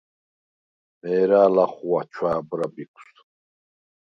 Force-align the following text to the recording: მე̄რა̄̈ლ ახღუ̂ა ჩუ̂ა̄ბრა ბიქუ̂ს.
მე̄რა̄̈ლ 1.01 1.55
ახღუ̂ა 1.63 2.01
ჩუ̂ა̄ბრა 2.11 2.67
ბიქუ̂ს. 2.73 3.15